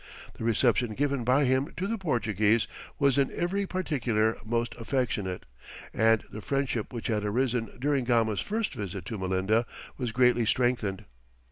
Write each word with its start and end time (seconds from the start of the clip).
The 0.33 0.43
reception 0.43 0.95
given 0.95 1.23
by 1.23 1.45
him 1.45 1.73
to 1.77 1.85
the 1.85 1.99
Portuguese 1.99 2.67
was 2.97 3.19
in 3.19 3.31
every 3.31 3.67
particular 3.67 4.35
most 4.43 4.73
affectionate, 4.79 5.45
and 5.93 6.23
the 6.31 6.41
friendship 6.41 6.91
which 6.91 7.05
had 7.05 7.23
arisen 7.23 7.77
during 7.79 8.03
Gama's 8.05 8.41
first 8.41 8.73
visit 8.73 9.05
to 9.05 9.19
Melinda 9.19 9.67
was 9.99 10.11
greatly 10.11 10.47
strengthened. 10.47 11.05